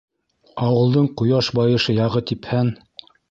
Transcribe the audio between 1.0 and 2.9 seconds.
ҡояш байышы яғы типһән.